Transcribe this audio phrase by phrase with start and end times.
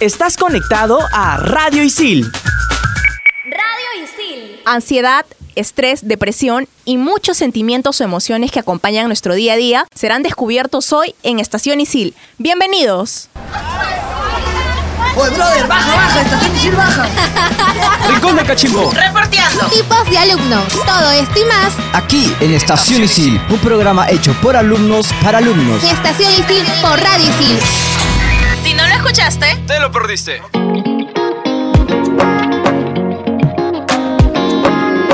[0.00, 2.30] Estás conectado a Radio Isil.
[3.44, 4.60] Radio Isil.
[4.66, 10.22] Ansiedad, estrés, depresión y muchos sentimientos o emociones que acompañan nuestro día a día serán
[10.22, 12.14] descubiertos hoy en Estación Isil.
[12.36, 13.30] Bienvenidos.
[15.16, 17.08] Oye, brother, baja, baja, estación Isil baja.
[18.10, 18.92] Rincón de Cachimbo.
[18.92, 19.64] Reporteando.
[19.68, 20.64] Tipos de alumnos.
[20.84, 25.82] Todo esto y más Aquí en Estación Isil, un programa hecho por alumnos para alumnos.
[25.82, 27.58] en Estación Isil por Radio Isil.
[28.66, 30.42] Si no lo escuchaste, Te lo perdiste.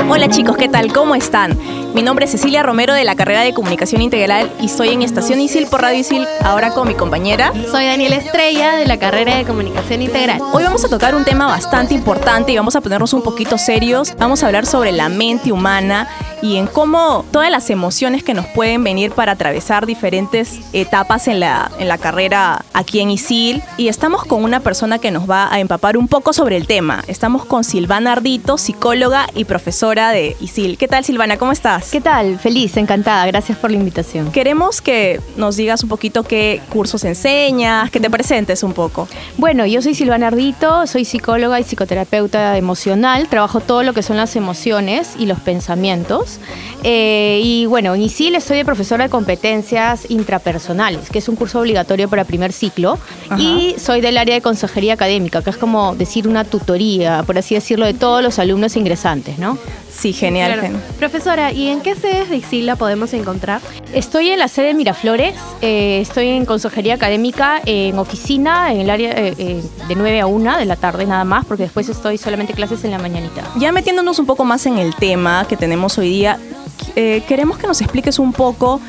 [0.09, 0.91] Hola chicos, ¿qué tal?
[0.91, 1.55] ¿Cómo están?
[1.93, 5.39] Mi nombre es Cecilia Romero de la carrera de Comunicación Integral y estoy en Estación
[5.39, 7.53] Isil por Radio Isil, ahora con mi compañera.
[7.69, 10.41] Soy Daniela Estrella de la carrera de Comunicación Integral.
[10.53, 14.15] Hoy vamos a tocar un tema bastante importante y vamos a ponernos un poquito serios.
[14.17, 16.07] Vamos a hablar sobre la mente humana
[16.41, 21.39] y en cómo todas las emociones que nos pueden venir para atravesar diferentes etapas en
[21.39, 23.61] la, en la carrera aquí en ISIL.
[23.77, 27.03] Y estamos con una persona que nos va a empapar un poco sobre el tema.
[27.07, 30.79] Estamos con Silvana Ardito, psicóloga y profesora de ISIL.
[30.79, 31.37] ¿Qué tal Silvana?
[31.37, 31.82] ¿Cómo estás?
[31.91, 32.39] ¿Qué tal?
[32.39, 33.25] Feliz, encantada.
[33.27, 34.31] Gracias por la invitación.
[34.31, 39.07] Queremos que nos digas un poquito qué cursos enseñas, que te presentes un poco.
[39.37, 43.27] Bueno, yo soy Silvana Ardito, soy psicóloga y psicoterapeuta emocional.
[43.27, 46.39] Trabajo todo lo que son las emociones y los pensamientos.
[46.83, 51.59] Eh, y bueno, en ISIL estoy de profesora de competencias intrapersonales, que es un curso
[51.59, 52.97] obligatorio para primer ciclo.
[53.29, 53.39] Ajá.
[53.41, 57.53] Y soy del área de consejería académica, que es como decir una tutoría, por así
[57.55, 59.57] decirlo, de todos los alumnos ingresantes, ¿no?
[59.95, 60.59] Sí, genial.
[60.59, 63.61] gen- Profesora, ¿y en qué sedes de ISIL la podemos encontrar?
[63.93, 68.89] Estoy en la sede de Miraflores, eh, estoy en consejería académica, en oficina, en el
[68.89, 72.17] área eh, eh, de 9 a 1 de la tarde nada más, porque después estoy
[72.17, 73.43] solamente clases en la mañanita.
[73.57, 76.39] Ya metiéndonos un poco más en el tema que tenemos hoy día,
[76.95, 78.79] eh, queremos que nos expliques un poco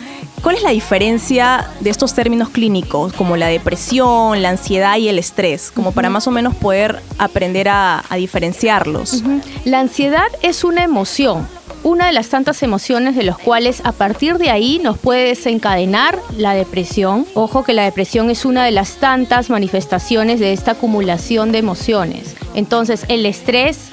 [0.42, 5.18] cuál es la diferencia de estos términos clínicos, como la depresión, la ansiedad y el
[5.18, 9.22] estrés, como para más o menos poder aprender a, a diferenciarlos.
[9.64, 11.46] La ansiedad es una emoción,
[11.84, 16.18] una de las tantas emociones de los cuales a partir de ahí nos puede desencadenar
[16.36, 17.26] la depresión.
[17.34, 22.34] Ojo que la depresión es una de las tantas manifestaciones de esta acumulación de emociones.
[22.54, 23.90] Entonces el estrés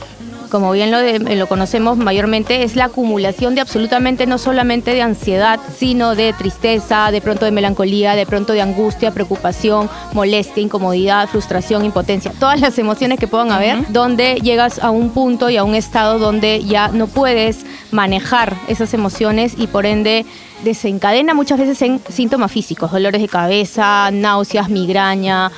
[0.52, 5.02] como bien lo, de- lo conocemos mayormente, es la acumulación de absolutamente no solamente de
[5.02, 11.28] ansiedad, sino de tristeza, de pronto de melancolía, de pronto de angustia, preocupación, molestia, incomodidad,
[11.30, 15.64] frustración, impotencia, todas las emociones que puedan haber, donde llegas a un punto y a
[15.64, 20.26] un estado donde ya no puedes manejar esas emociones y por ende
[20.64, 25.52] desencadena muchas veces en síntomas físicos, dolores de cabeza, náuseas, migraña,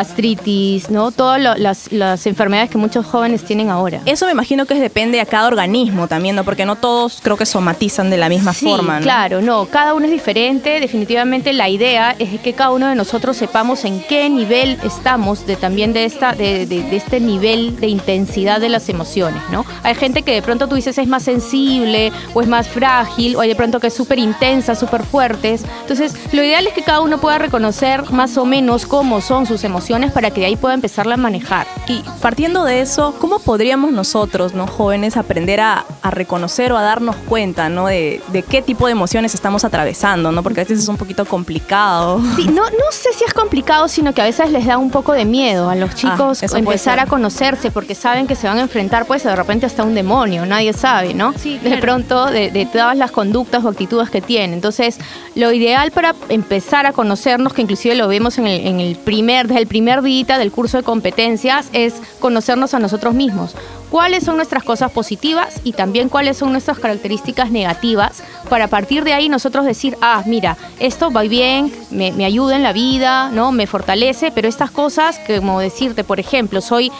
[0.00, 1.10] gastritis, ¿no?
[1.12, 4.00] Todas las, las enfermedades que muchos jóvenes tienen ahora.
[4.06, 6.44] Eso me imagino que depende a cada organismo también, ¿no?
[6.44, 9.02] Porque no todos creo que somatizan de la misma Sí, forma, ¿no?
[9.02, 10.80] Claro, no, cada uno es diferente.
[10.80, 15.56] Definitivamente la idea es que cada uno de nosotros sepamos en qué nivel estamos de
[15.56, 19.64] también de esta, de, de- de este nivel de intensidad de las emociones, ¿no?
[19.82, 23.40] Hay gente que de pronto tú dices es más sensible o es más frágil, o
[23.40, 25.64] hay de pronto que es súper intensas, súper fuertes.
[25.82, 29.64] Entonces, lo ideal es que cada uno pueda reconocer más o menos cómo son sus
[29.64, 31.66] emociones para que de ahí pueda empezarla a manejar.
[31.88, 34.66] Y partiendo de eso, ¿cómo podríamos nosotros, ¿no?
[34.66, 37.86] jóvenes, aprender a, a reconocer o a darnos cuenta ¿no?
[37.88, 40.32] de, de qué tipo de emociones estamos atravesando?
[40.32, 40.42] ¿no?
[40.42, 42.20] Porque a veces es un poquito complicado.
[42.36, 45.12] Sí, no, no sé si es complicado, sino que a veces les da un poco
[45.12, 48.46] de miedo a los chicos Ah, eso puede empezar a conocerse porque saben que se
[48.48, 51.34] van a enfrentar pues de repente hasta un demonio, nadie sabe, ¿no?
[51.36, 51.80] Sí, De claro.
[51.82, 54.98] pronto de, de todas las conductas o actitudes que Entonces,
[55.34, 59.48] lo ideal para empezar a conocernos, que inclusive lo vemos en el, en el primer,
[59.48, 63.54] desde el primer día del curso de competencias, es conocernos a nosotros mismos.
[63.90, 69.04] Cuáles son nuestras cosas positivas y también cuáles son nuestras características negativas para a partir
[69.04, 73.30] de ahí nosotros decir, ah, mira, esto va bien, me, me ayuda en la vida,
[73.30, 73.52] ¿no?
[73.52, 76.90] Me fortalece, pero estas cosas, como decirte, por ejemplo, soy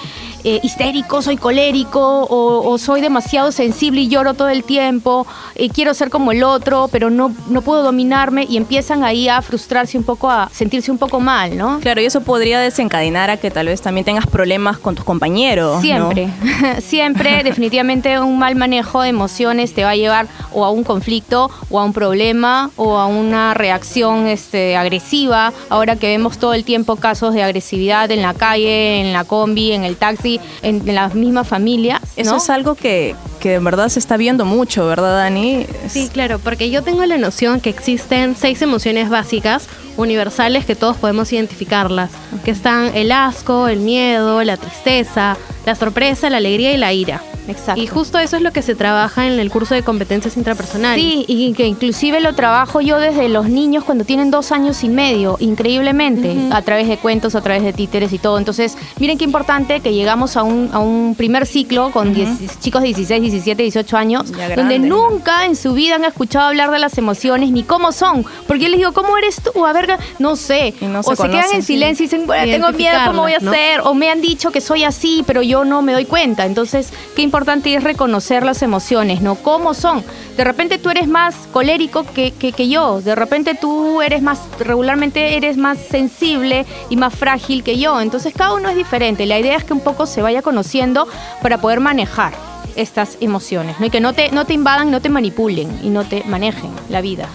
[0.42, 5.68] eh, histérico, soy colérico o, o soy demasiado sensible y lloro todo el tiempo, eh,
[5.68, 9.98] quiero ser como el otro, pero no, no puedo dominarme y empiezan ahí a frustrarse
[9.98, 11.78] un poco, a sentirse un poco mal, ¿no?
[11.80, 15.84] Claro, y eso podría desencadenar a que tal vez también tengas problemas con tus compañeros.
[15.84, 16.10] ¿no?
[16.80, 21.50] Siempre, definitivamente un mal manejo de emociones te va a llevar o a un conflicto
[21.70, 25.52] o a un problema o a una reacción este, agresiva.
[25.68, 29.72] Ahora que vemos todo el tiempo casos de agresividad en la calle, en la combi,
[29.72, 32.00] en el taxi, en, en las mismas familias.
[32.16, 35.66] Eso es algo que, que en verdad se está viendo mucho, ¿verdad, Dani?
[35.88, 39.66] Sí, claro, porque yo tengo la noción que existen seis emociones básicas,
[39.96, 42.10] universales, que todos podemos identificarlas,
[42.44, 47.22] que están el asco, el miedo, la tristeza, la sorpresa, la alegría y la ira.
[47.48, 47.80] Exacto.
[47.80, 51.02] Y justo eso es lo que se trabaja en el curso de competencias intrapersonales.
[51.02, 54.88] Sí, y que inclusive lo trabajo yo desde los niños cuando tienen dos años y
[54.88, 58.38] medio, increíblemente, a través de cuentos, a través de títeres y todo.
[58.38, 62.82] Entonces, miren qué importante que llegamos a un, a un primer ciclo con 10 chicos
[62.82, 66.98] de 16, 17, 18 años, donde nunca en su vida han escuchado hablar de las
[66.98, 68.24] emociones ni cómo son.
[68.46, 69.64] Porque yo les digo, ¿cómo eres tú?
[69.66, 70.74] A ver, no sé.
[70.80, 73.38] No se o se quedan en silencio y dicen, bueno, tengo miedo, ¿cómo voy a
[73.38, 73.80] hacer?
[73.84, 76.46] O me han dicho que soy así, pero yo no me doy cuenta.
[76.46, 79.36] Entonces, qué importante es reconocer las emociones, ¿no?
[79.36, 80.02] ¿Cómo son?
[80.36, 83.00] De repente tú eres más colérico que, que, que yo.
[83.00, 88.00] De repente tú eres más, regularmente eres más sensible y más frágil que yo.
[88.00, 89.26] Entonces, cada uno es diferente.
[89.26, 91.06] La idea es que un poco se vaya conociendo
[91.40, 92.32] para poder manejar
[92.74, 93.86] estas emociones, ¿no?
[93.86, 97.00] Y que no te, no te invadan, no te manipulen y no te manejen la
[97.00, 97.28] vida.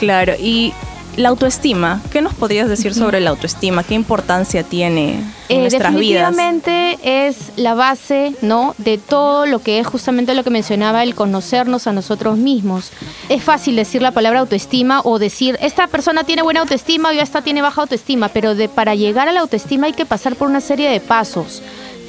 [0.00, 0.72] Claro, y
[1.16, 3.82] la autoestima, ¿qué nos podrías decir sobre la autoestima?
[3.82, 5.14] ¿Qué importancia tiene
[5.48, 6.30] en Eh, nuestras vidas?
[6.36, 8.74] definitivamente es la base, ¿no?
[8.78, 12.90] De todo lo que es justamente lo que mencionaba el conocernos a nosotros mismos.
[13.28, 17.22] Es fácil decir la palabra autoestima o decir esta persona tiene buena autoestima o ya
[17.22, 20.48] esta tiene baja autoestima, pero de para llegar a la autoestima hay que pasar por
[20.48, 21.62] una serie de pasos.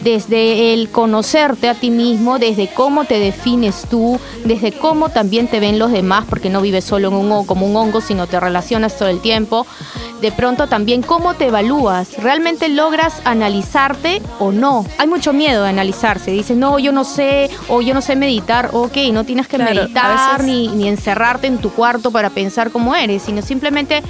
[0.08, 5.60] Desde el conocerte a ti mismo, desde cómo te defines tú, desde cómo también te
[5.60, 8.98] ven los demás, porque no vives solo en un, como un hongo, sino te relacionas
[8.98, 9.68] todo el tiempo.
[10.22, 14.86] De pronto también cómo te evalúas, ¿realmente logras analizarte o no?
[14.98, 18.70] Hay mucho miedo de analizarse, dices, no, yo no sé, o yo no sé meditar,
[18.72, 22.72] ok, no tienes que Claro, meditar veces- ni, ni encerrarte en tu cuarto para pensar
[22.72, 24.02] cómo eres, sino simplemente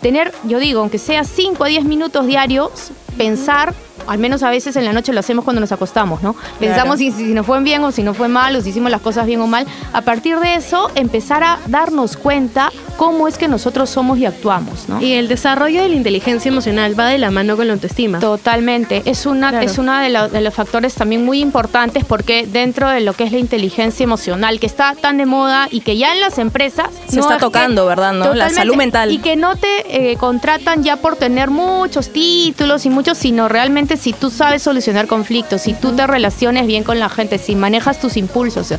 [0.00, 3.74] tener, yo digo, aunque sea 5 a 10 minutos diarios, pensar,
[4.06, 6.36] al menos a veces en la noche lo hacemos cuando nos acostamos, ¿no?
[6.58, 9.00] Pensamos si, si nos fue bien o si nos fue mal o si hicimos las
[9.00, 9.66] cosas bien o mal.
[9.92, 14.88] A partir de eso, empezar a darnos cuenta cómo es que nosotros somos y actuamos,
[14.88, 15.00] ¿no?
[15.00, 18.18] Y el desarrollo de la inteligencia emocional va de la mano con la autoestima.
[18.20, 19.02] Totalmente.
[19.04, 19.66] Es una, Claro.
[19.66, 23.24] es uno de, lo- de los factores también muy importantes porque dentro de lo que
[23.24, 26.88] es la inteligencia emocional, que está tan de moda y que ya en las empresas
[27.08, 28.34] Se está es que- tocando, ¿verdad, no?
[28.34, 29.10] La salud mental.
[29.10, 33.96] Y que no te eh, contratan ya por tener muchos títulos y muchos, sino realmente
[33.96, 38.00] si tú sabes solucionar conflictos, si tú te relaciones bien con la gente, si manejas
[38.00, 38.72] tus impulsos.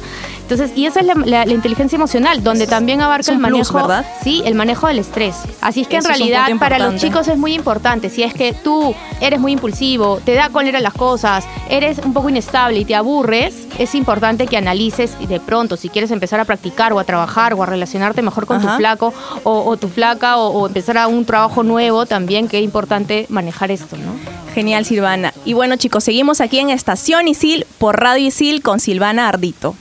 [0.46, 3.74] Entonces, y esa es la, la- la inteligencia emocional, donde también abarca el plus, manejo,
[3.78, 4.06] ¿verdad?
[4.24, 5.36] sí, el manejo del estrés.
[5.60, 8.10] Así es que Eso en realidad para los chicos es muy importante.
[8.12, 12.30] Si es que tú eres muy impulsivo, te da cólera las cosas, eres un poco
[12.30, 16.46] inestable y te aburres, es importante que analices y de pronto, si quieres empezar a
[16.46, 18.72] practicar o a trabajar o a relacionarte mejor con Ajá.
[18.74, 19.14] tu flaco
[19.44, 23.26] o, o tu flaca o, o empezar a un trabajo nuevo, también que es importante
[23.30, 24.14] manejar esto, ¿no?
[24.54, 25.34] Genial, Silvana.
[25.44, 29.76] Y bueno, chicos, seguimos aquí en Estación Isil por Radio Isil con Silvana Ardito.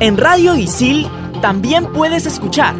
[0.00, 1.08] En Radio Isil
[1.40, 2.76] también puedes escuchar.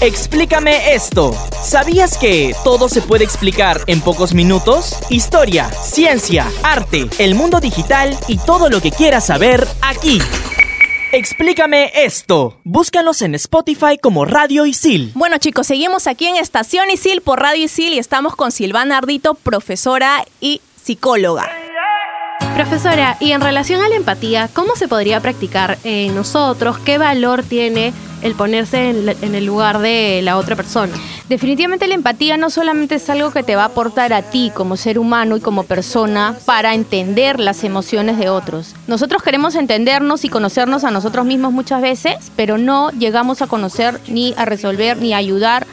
[0.00, 1.32] Explícame esto.
[1.62, 4.96] ¿Sabías que todo se puede explicar en pocos minutos?
[5.08, 10.20] Historia, ciencia, arte, el mundo digital y todo lo que quieras saber aquí.
[11.12, 12.58] Explícame esto.
[12.64, 15.12] Búscanos en Spotify como Radio Isil.
[15.14, 19.34] Bueno, chicos, seguimos aquí en Estación Isil por Radio Isil y estamos con Silvana Ardito,
[19.34, 21.48] profesora y psicóloga.
[22.54, 26.78] Profesora, y en relación a la empatía, ¿cómo se podría practicar en nosotros?
[26.78, 30.92] ¿Qué valor tiene el ponerse en, el lugar de la otra persona?
[31.30, 34.76] Definitivamente la empatía no solamente es algo que te va a aportar a ti como
[34.76, 38.74] ser humano y como persona para entender las emociones de otros.
[38.86, 43.98] Nosotros queremos entendernos y conocernos a nosotros mismos muchas veces, pero no llegamos a conocer
[44.08, 45.66] ni a resolver ni a ayudar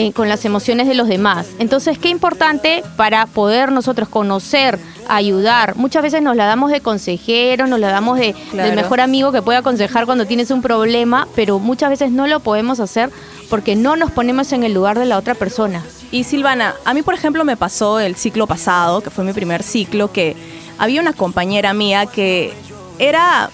[0.00, 1.48] eh, con las emociones de los demás.
[1.58, 4.78] Entonces, qué importante para poder nosotros conocer,
[5.08, 5.74] ayudar.
[5.74, 8.68] Muchas veces nos la damos de consejero, nos la damos de, Claro.
[8.68, 12.38] del mejor amigo que puede aconsejar cuando tienes un problema, pero muchas veces no lo
[12.38, 13.10] podemos hacer
[13.50, 15.82] porque no nos ponemos en el lugar de la otra persona.
[16.12, 19.64] Y Silvana, a mí por ejemplo me pasó el ciclo pasado, que fue mi primer
[19.64, 20.36] ciclo, que
[20.78, 22.52] había una compañera mía que
[23.00, 23.50] era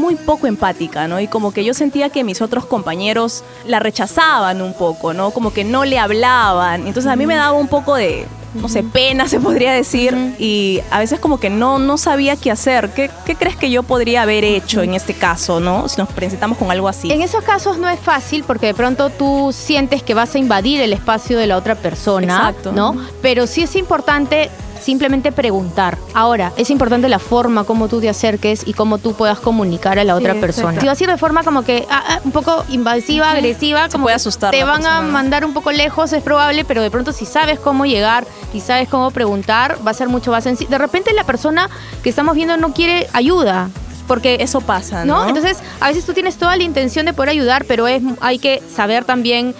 [0.00, 1.20] muy poco empática, ¿no?
[1.20, 5.30] Y como que yo sentía que mis otros compañeros la rechazaban un poco, ¿no?
[5.30, 6.86] Como que no le hablaban.
[6.86, 10.34] Entonces a mí me daba un poco de, no sé, pena se podría decir.
[10.38, 12.90] Y a veces como que no, no sabía qué hacer.
[12.90, 15.88] ¿Qué, qué crees que yo podría haber hecho en este caso, ¿no?
[15.88, 17.12] Si nos presentamos con algo así.
[17.12, 20.80] En esos casos no es fácil porque de pronto tú sientes que vas a invadir
[20.80, 22.72] el espacio de la otra persona, Exacto.
[22.72, 22.96] ¿no?
[23.22, 25.98] Pero sí es importante simplemente preguntar.
[26.14, 30.04] Ahora, es importante la forma como tú te acerques y cómo tú puedas comunicar a
[30.04, 30.68] la otra Sí, persona.
[30.74, 30.80] exacto.
[30.82, 34.04] Si vas a ir de forma como que ah, ah, un poco invasiva, agresiva, como
[34.04, 37.26] puede asustar te van a mandar un poco lejos, es probable, pero de pronto si
[37.26, 40.70] sabes cómo llegar y sabes cómo preguntar, va a ser mucho más sencillo.
[40.70, 41.68] De repente la persona
[42.02, 43.68] que estamos viendo no quiere ayuda.
[44.06, 45.22] Porque Eso pasa, ¿no?
[45.22, 45.28] ¿no?
[45.28, 48.60] Entonces, a veces tú tienes toda la intención de poder ayudar, pero es, hay que
[48.74, 49.54] saber también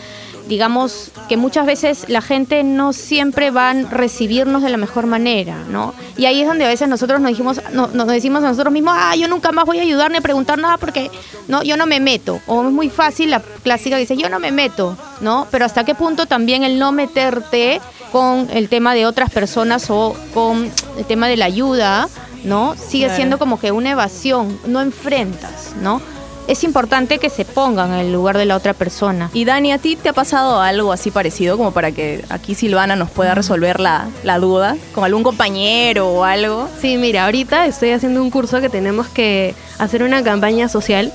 [0.51, 5.55] digamos que muchas veces la gente no siempre va a recibirnos de la mejor manera,
[5.71, 5.95] ¿no?
[6.17, 8.95] Y ahí es donde a veces nosotros nos, dijimos, no- nos decimos a nosotros mismos,
[8.99, 11.09] ah, yo nunca más voy a ayudar ni a preguntar nada porque
[11.47, 12.41] no, yo no me meto.
[12.49, 15.47] O es muy fácil la clásica que dice, yo no me meto, ¿no?
[15.53, 17.81] Pero hasta qué punto también el no meterte
[18.11, 22.09] con el tema de otras personas o con el tema de la ayuda,
[22.43, 22.75] ¿no?
[22.75, 23.17] Sigue Claro.
[23.17, 26.03] siendo como que una evasión, no enfrentas, ¿no?
[26.51, 29.31] Es importante que se pongan en el lugar de la otra persona.
[29.33, 32.97] Y Dani, ¿a ti te ha pasado algo así parecido como para que aquí Silvana
[32.97, 36.69] nos pueda resolver la, la duda con algún compañero o algo?
[36.81, 41.13] Sí, mira, ahorita estoy haciendo un curso que tenemos que hacer una campaña social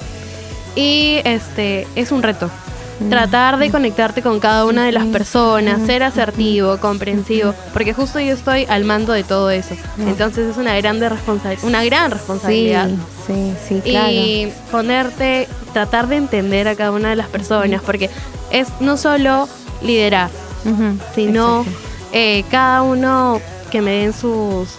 [0.74, 2.50] y este es un reto.
[3.10, 8.34] Tratar de conectarte con cada una de las personas, ser asertivo, comprensivo, porque justo yo
[8.34, 9.76] estoy al mando de todo eso.
[10.00, 12.90] Entonces es una grande responsa- una gran responsabilidad.
[13.28, 14.12] sí, sí, claro.
[14.12, 18.10] Y ponerte, tratar de entender a cada una de las personas, porque
[18.52, 19.50] es no solo
[19.82, 20.30] liderar,
[21.14, 21.66] sino
[22.14, 24.70] eh, cada uno que me den sus,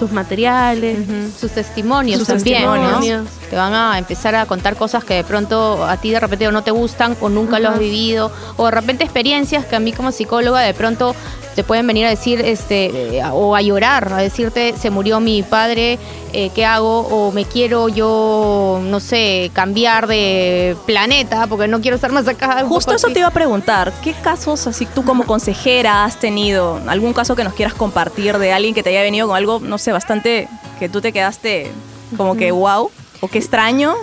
[0.00, 0.98] sus materiales,
[1.38, 2.72] sus testimonios Sus también, ¿no?
[2.72, 3.26] testimonios.
[3.50, 6.52] Te van a empezar a contar cosas que de pronto a ti de repente o
[6.52, 9.92] no te gustan o nunca lo has vivido o de repente experiencias que a mí
[9.92, 11.14] como psicóloga de pronto
[11.54, 15.42] te pueden venir a decir este eh, o a llorar, a decirte se murió mi
[15.42, 15.98] padre,
[16.32, 17.00] eh, ¿qué hago?
[17.00, 22.64] O me quiero yo, no sé, cambiar de planeta porque no quiero estar más acá.
[22.66, 23.14] Justo eso así.
[23.14, 26.80] te iba a preguntar, ¿qué casos así tú como consejera has tenido?
[26.86, 29.78] ¿Algún caso que nos quieras compartir de alguien que te haya venido con algo, no
[29.78, 31.70] sé, bastante que tú te quedaste
[32.16, 32.90] como que wow
[33.20, 33.94] o qué extraño?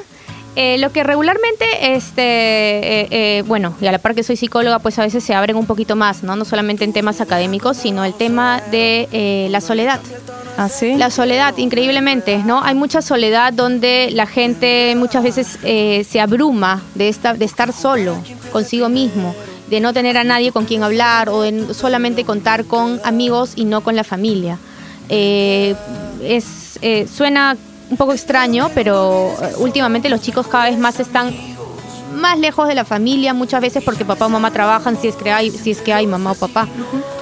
[0.59, 4.79] Eh, lo que regularmente, este, eh, eh, bueno, y a la par que soy psicóloga,
[4.79, 6.35] pues a veces se abren un poquito más, ¿no?
[6.35, 9.99] No solamente en temas académicos, sino el tema de la soledad.
[10.57, 10.95] ¿Ah, sí?
[10.95, 12.63] La soledad, increíblemente, ¿no?
[12.63, 18.17] Hay mucha soledad donde la gente muchas veces se abruma de, esta, de estar solo
[18.51, 19.35] consigo mismo,
[19.69, 23.65] de no tener a nadie con quien hablar o de solamente contar con amigos y
[23.65, 24.57] no con la familia.
[25.07, 26.79] Es,
[27.15, 27.55] suena
[27.89, 31.33] un poco extraño, pero eh, últimamente los chicos cada vez más están
[32.17, 35.31] más lejos de la familia, muchas veces porque papá o mamá trabajan, si es que
[35.31, 36.67] hay, si es que hay mamá o papá.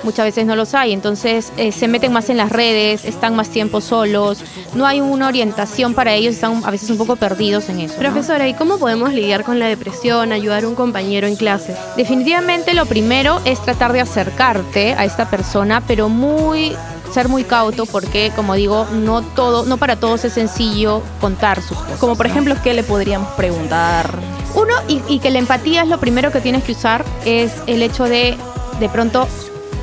[0.04, 3.50] Muchas veces no los hay, entonces eh, se meten más en las redes, están más
[3.50, 4.44] tiempo solos,
[4.74, 7.96] no hay una orientación para ellos, están a veces un poco perdidos en eso.
[7.96, 8.00] ¿no?
[8.00, 11.76] Profesora, ¿y cómo podemos lidiar con la depresión, ayudar a un compañero en clase?
[11.98, 16.76] Definitivamente lo primero es tratar de acercarte a esta persona, pero muy
[17.16, 21.78] ser muy cauto porque como digo, no todo, no para todos es sencillo contar sus
[21.78, 21.98] cosas.
[21.98, 24.20] Como por ejemplo, ¿qué le podríamos preguntar?
[24.54, 27.82] Uno, y, y que la empatía es lo primero que tienes que usar, es el
[27.82, 28.38] hecho de,
[28.82, 29.30] de pronto,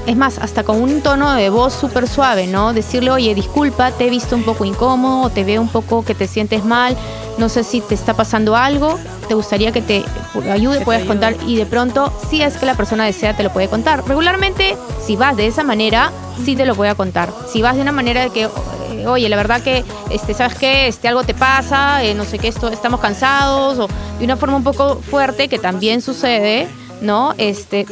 [0.06, 2.74] es más, hasta con un tono de voz súper suave, ¿no?
[2.74, 6.28] Decirle, oye, disculpa, te he visto un poco incómodo, te veo un poco que te
[6.28, 6.96] sientes mal,
[7.38, 8.98] no sé si te está pasando algo,
[9.28, 10.04] te gustaría que te
[10.50, 11.06] ayude, te ayude.
[11.06, 14.06] contar, y de pronto, si es que la persona desea, te lo puede contar.
[14.06, 16.12] Regularmente, si vas de esa manera,
[16.44, 17.32] sí te lo voy a contar.
[17.50, 20.88] Si vas de una manera de que, eh, oye, la verdad que, este, ¿sabes qué?
[20.88, 24.56] Este, algo te pasa, eh, no sé qué, esto, estamos cansados, o de una forma
[24.56, 26.68] un poco fuerte, que también sucede,
[27.00, 27.34] ¿no?
[27.38, 27.86] Este,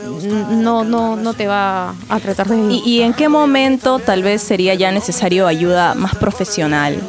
[0.51, 2.73] no, no, no te va a tratar de...
[2.73, 7.01] ¿Y, y en qué momento tal vez sería ya necesario ayuda más profesional?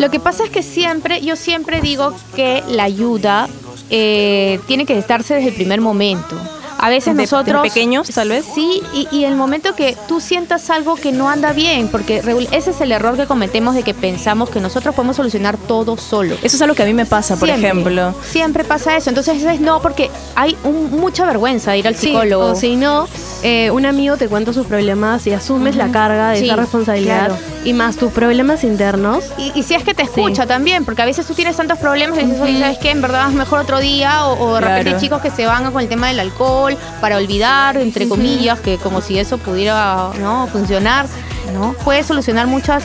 [0.00, 3.50] Lo que pasa es que siempre, yo siempre digo que la ayuda
[3.90, 6.36] eh, tiene que estarse desde el primer momento.
[6.82, 7.62] A veces ¿De- nosotros...
[7.62, 8.44] de pequeños, tal vez?
[8.54, 12.22] Sí, y, y el momento que tú sientas algo que no anda bien, porque
[12.52, 16.36] ese es el error que cometemos de que pensamos que nosotros podemos solucionar todo solo.
[16.42, 18.14] Eso es algo que a mí me pasa, por Siempre, ejemplo.
[18.24, 19.10] Siempre pasa eso.
[19.10, 22.46] Entonces es no, porque hay un- mucha vergüenza de ir al Sí, psicólogo.
[22.46, 23.06] o si no,
[23.42, 27.26] eh, un amigo te cuenta sus problemas y asumes la carga de Sí, esa responsabilidad
[27.26, 27.36] claro.
[27.64, 29.24] y más tus problemas internos.
[29.38, 32.18] Y, y si es que te escucha también, porque a veces tú tienes tantos problemas
[32.18, 32.90] y dices, oye, ¿sabes qué?
[32.90, 34.74] En verdad es mejor otro día, o, o de Claro.
[34.76, 36.69] repente hay chicos que se van con el tema del alcohol
[37.00, 41.06] para olvidar, entre comillas, que como si eso pudiera no funcionar,
[41.54, 41.74] ¿no?
[41.84, 42.84] Puedes solucionar muchas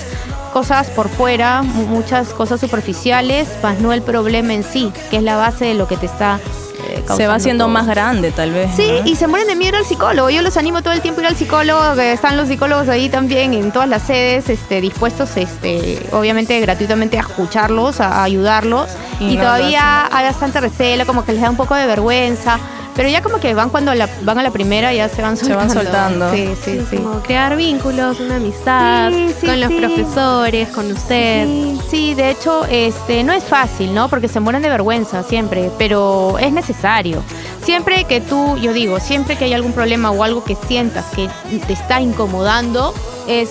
[0.54, 5.24] cosas por fuera, mu- muchas cosas superficiales, más no el problema en sí, que es
[5.24, 6.40] la base de lo que te está
[6.88, 7.74] eh, Se va haciendo todo.
[7.74, 8.70] más grande, tal vez.
[8.76, 9.10] Sí, ¿no?
[9.10, 10.30] y se mueren de miedo al psicólogo.
[10.30, 13.54] Yo los animo todo el tiempo a ir al psicólogo, están los psicólogos ahí también
[13.54, 18.88] en todas las sedes, este, dispuestos, este, obviamente gratuitamente a escucharlos, a, ayudarlos.
[19.20, 22.60] Y Y, no todavía hay bastante recelo, como que les da un poco de vergüenza.
[22.96, 25.46] Pero ya como que van cuando la- van a la primera, ya se van Se
[25.46, 25.74] soltando.
[25.74, 26.32] van soltando.
[26.34, 26.96] Sí, sí, sí.
[26.98, 31.46] Como crear vínculos, una amistad Sí, sí, con los profesores, con usted.
[31.46, 34.08] Sí, sí, de hecho, este, no es fácil, ¿no?
[34.08, 37.22] Porque se mueren de vergüenza siempre, pero es necesario.
[37.64, 41.28] Siempre que tú, yo digo, siempre que hay algún problema o algo que sientas que
[41.68, 42.94] te está incomodando,
[43.28, 43.50] es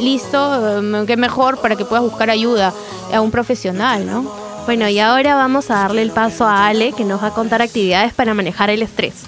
[0.00, 2.72] listo, eh, qué mejor para que puedas buscar ayuda
[3.12, 4.49] a un profesional, ¿no?
[4.70, 7.60] Bueno, y ahora vamos a darle el paso a Ale, que nos va a contar
[7.60, 9.24] actividades para manejar el estrés.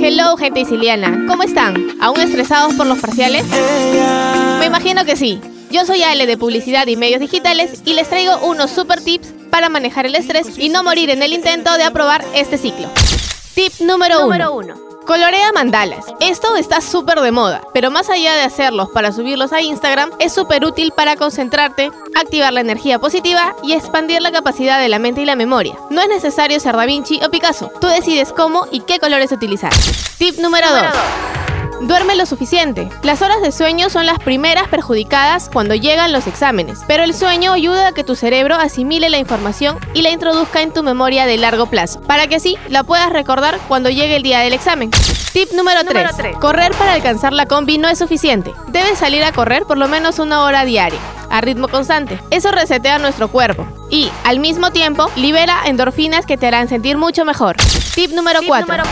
[0.00, 1.24] Hello, gente siciliana.
[1.26, 1.88] ¿Cómo están?
[2.00, 3.44] ¿Aún estresados por los parciales?
[4.60, 5.40] Me imagino que sí.
[5.72, 9.70] Yo soy Ale de Publicidad y Medios Digitales y les traigo unos super tips para
[9.70, 12.88] manejar el estrés y no morir en el intento de aprobar este ciclo.
[13.56, 14.87] Tip número uno.
[15.08, 16.04] Colorea mandalas.
[16.20, 20.34] Esto está súper de moda, pero más allá de hacerlos para subirlos a Instagram, es
[20.34, 25.22] súper útil para concentrarte, activar la energía positiva y expandir la capacidad de la mente
[25.22, 25.78] y la memoria.
[25.88, 29.72] No es necesario ser Da Vinci o Picasso, tú decides cómo y qué colores utilizar.
[30.18, 31.37] Tip número 2.
[31.80, 32.88] Duerme lo suficiente.
[33.02, 37.52] Las horas de sueño son las primeras perjudicadas cuando llegan los exámenes, pero el sueño
[37.52, 41.38] ayuda a que tu cerebro asimile la información y la introduzca en tu memoria de
[41.38, 44.90] largo plazo, para que así la puedas recordar cuando llegue el día del examen.
[45.32, 46.36] Tip número 3.
[46.40, 48.52] Correr para alcanzar la combi no es suficiente.
[48.68, 50.98] Debes salir a correr por lo menos una hora diaria
[51.30, 52.18] a ritmo constante.
[52.30, 57.24] Eso resetea nuestro cuerpo y, al mismo tiempo, libera endorfinas que te harán sentir mucho
[57.24, 57.56] mejor.
[57.94, 58.82] Tip número 4.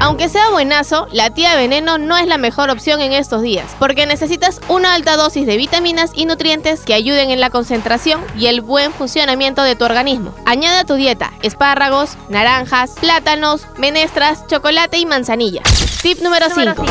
[0.00, 4.06] Aunque sea buenazo, la tía veneno no es la mejor opción en estos días, porque
[4.06, 8.60] necesitas una alta dosis de vitaminas y nutrientes que ayuden en la concentración y el
[8.60, 10.34] buen funcionamiento de tu organismo.
[10.44, 15.62] Añade a tu dieta espárragos, naranjas, plátanos, menestras, chocolate y manzanilla.
[16.02, 16.84] Tip número 5.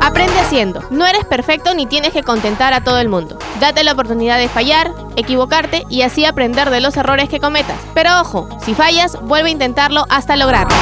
[0.00, 0.82] Aprende haciendo.
[0.90, 3.38] No eres perfecto ni tienes que contentar a todo el mundo.
[3.60, 7.78] Date la oportunidad de fallar, equivocarte y así aprender de los errores que cometas.
[7.92, 10.74] Pero ojo, si fallas, vuelve a intentarlo hasta lograrlo.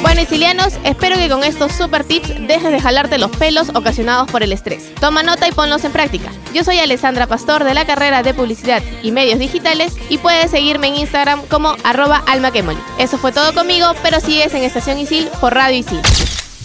[0.00, 4.42] Bueno, Sicilianos, espero que con estos super tips dejes de jalarte los pelos ocasionados por
[4.42, 4.94] el estrés.
[4.94, 6.30] Toma nota y ponlos en práctica.
[6.54, 10.88] Yo soy Alessandra Pastor de la carrera de Publicidad y Medios Digitales y puedes seguirme
[10.88, 12.78] en Instagram como arroba almaquemoli.
[12.98, 16.00] Eso fue todo conmigo, pero sigues en Estación Isil por Radio Isil.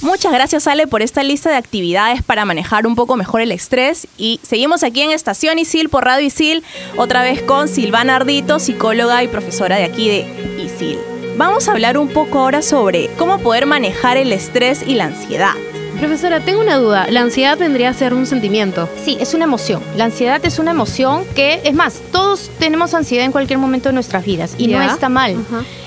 [0.02, 4.08] Muchas gracias Ale por esta lista de actividades para manejar un poco mejor el estrés
[4.18, 6.64] y seguimos aquí en Estación Isil por Radio Isil,
[6.96, 11.17] otra vez con Silvana Ardito, psicóloga y profesora de aquí de Isil.
[11.38, 15.54] Vamos a hablar un poco ahora sobre cómo poder manejar el estrés y la ansiedad.
[16.00, 17.06] Profesora, tengo una duda.
[17.12, 18.90] ¿La ansiedad vendría a ser un sentimiento?
[19.04, 19.84] Sí, es una emoción.
[19.96, 23.94] La ansiedad es una emoción que, es más, todos tenemos ansiedad en cualquier momento de
[23.94, 25.36] nuestras vidas y no está mal.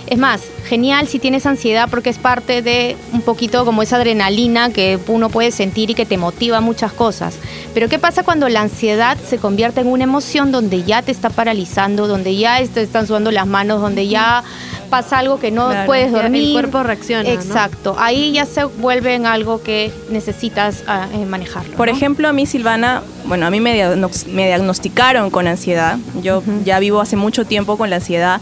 [0.06, 4.70] Es más, genial si tienes ansiedad porque es parte de un poquito como esa adrenalina
[4.70, 7.34] que uno puede sentir y que te motiva muchas cosas.
[7.74, 11.30] Pero ¿qué pasa cuando la ansiedad se convierte en una emoción donde ya te está
[11.30, 14.44] paralizando, donde ya te están sudando las manos, donde ya
[14.90, 16.52] pasa algo que no Claro, puedes ya el dormir?
[16.52, 17.30] cuerpo reacciona, ¿no?
[17.30, 17.96] Exacto.
[17.98, 21.76] Ahí ya se vuelve en algo que necesitas ah, eh, manejarlo.
[21.76, 21.94] Por ¿no?
[21.96, 25.96] ejemplo, a mí, Silvana, bueno, a mí me, diagnos- me diagnosticaron con ansiedad.
[26.22, 28.40] Yo ya vivo hace mucho tiempo con la ansiedad,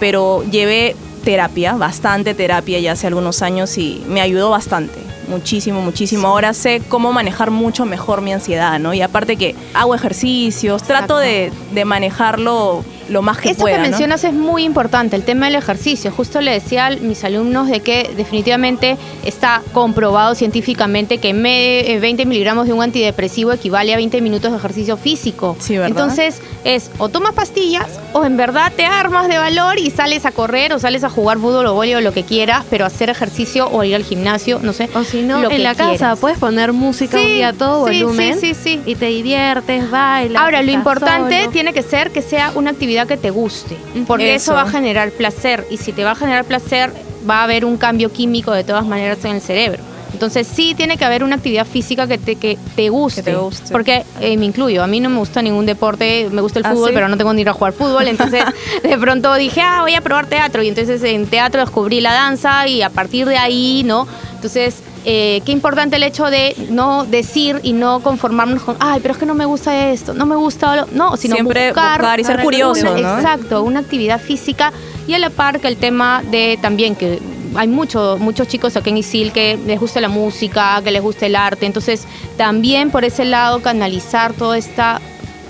[0.00, 4.94] pero llevé terapia, bastante terapia ya hace algunos años y me ayudó bastante.
[5.28, 6.28] Muchísimo, muchísimo.
[6.28, 8.94] Ahora sé cómo manejar mucho mejor mi ansiedad, ¿no?
[8.94, 13.82] Y aparte que hago ejercicios, trato de, de manejarlo lo más que Eso pueda, que
[13.82, 13.88] ¿no?
[13.88, 16.10] mencionas es muy importante, el tema del ejercicio.
[16.10, 22.00] Justo le decía a mis alumnos de que definitivamente está comprobado científicamente que me- eh,
[22.00, 25.56] 20 miligramos de un antidepresivo equivale a 20 minutos de ejercicio físico.
[25.58, 25.88] Sí, ¿verdad?
[25.88, 30.32] Entonces es o tomas pastillas o en verdad te armas de valor y sales a
[30.32, 33.68] correr o sales a jugar fútbol o voleibol o lo que quieras, pero hacer ejercicio
[33.70, 34.88] o ir al gimnasio, no sé.
[34.94, 37.86] O si no, en que la casa puedes poner música Sí, un día a todo
[37.88, 38.80] sí, volumen sí, sí, sí.
[38.86, 40.42] y te diviertes, bailas.
[40.42, 41.50] Ahora, lo importante solo.
[41.52, 44.52] tiene que ser que sea una actividad que te guste, porque eso.
[44.52, 44.54] Eso.
[44.54, 46.92] va a generar placer y si te va a generar placer
[47.28, 49.82] va a haber un cambio químico de todas maneras en el cerebro.
[50.12, 53.22] Entonces sí tiene que haber una actividad física que te, que te guste.
[53.22, 53.70] te guste.
[53.72, 56.70] Porque eh, me incluyo, a mí no me gusta ningún deporte, me gusta el ¿Ah,
[56.72, 56.94] fútbol, sí?
[56.94, 58.08] pero no tengo ni ir a jugar fútbol.
[58.08, 58.42] Entonces
[58.82, 60.62] de pronto dije, ah, voy a probar teatro.
[60.62, 64.06] Y entonces en teatro descubrí la danza y a partir de ahí, ¿no?
[64.34, 69.12] Entonces, eh, qué importante el hecho de no decir y no conformarnos con, ay, pero
[69.14, 70.86] es que no me gusta esto, no me gusta, lo-".
[70.92, 72.96] no, sino Siempre buscar, buscar y ser una- curioso, ¿no?
[73.16, 74.72] Exacto, una actividad física
[75.06, 77.18] y a la par que el tema de también que
[77.58, 81.26] hay mucho, muchos chicos aquí en Isil que les gusta la música, que les gusta
[81.26, 85.00] el arte, entonces también por ese lado canalizar toda esta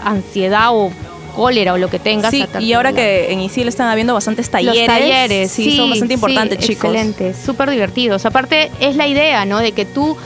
[0.02, 0.90] ansiedad o
[1.36, 2.30] cólera o lo que tengas.
[2.30, 4.88] Sí, y ahora que en ISIL están habiendo bastantes talleres.
[4.88, 6.94] los talleres, sí, son bastante importantes, chicos.
[6.94, 8.24] Excelente, súper divertidos.
[8.24, 9.58] Aparte, es la idea, ¿no?
[9.58, 10.16] De que tú,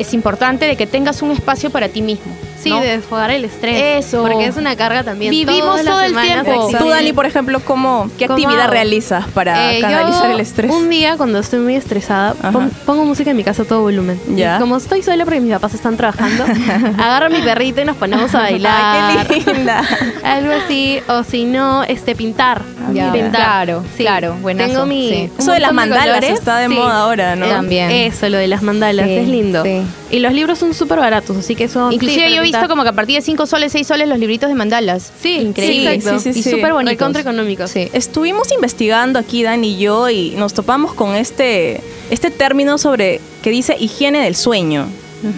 [0.00, 2.32] es importante de que tengas un espacio para ti mismo.
[2.58, 2.80] Sí, ¿no?
[2.80, 4.04] de desfogar el estrés.
[4.06, 4.22] Eso.
[4.22, 5.30] Porque es una carga también.
[5.30, 6.68] Vivimos todo el semanas tiempo.
[6.78, 8.72] Tú, Dani, por ejemplo, ¿cómo, ¿qué ¿Cómo actividad hago?
[8.72, 10.70] realizas para Eh, canalizar yo el estrés?
[10.70, 14.20] Un día cuando estoy muy estresada, pon- pongo música en mi casa a todo volumen.
[14.34, 14.56] Ya.
[14.56, 16.44] Y como estoy sola porque mis papás están trabajando,
[16.98, 19.16] agarro a mi perrito y nos ponemos a bailar.
[19.30, 19.82] Ay, qué linda.
[20.24, 21.00] Algo así.
[21.08, 22.62] O si no, este pintar.
[22.92, 23.30] Ya, pintar.
[23.32, 24.02] claro, Sí.
[24.04, 25.08] claro, buenazo, Tengo mi.
[25.10, 25.30] sí.
[25.38, 27.46] Eso de las mandalas está de moda ahora, ¿no?
[27.46, 27.90] También.
[27.90, 29.64] Eso, lo de las mandalas, Sí, es lindo.
[29.64, 29.82] sí.
[30.08, 31.90] Y los libros son súper baratos, así que eso.
[31.90, 34.08] Inclusive sí, yo he para visto como que a partir de 5 soles, 6 soles
[34.08, 35.12] los libritos de mandalas.
[35.20, 36.00] Sí, increíble.
[36.00, 36.08] sí.
[36.18, 36.92] Sí, sí, y súper bonitos.
[36.92, 37.70] Recontra económicos.
[37.70, 37.88] Sí.
[37.92, 43.50] Estuvimos investigando aquí, Dan y yo, y nos topamos con este, este término sobre que
[43.50, 44.86] dice higiene del sueño.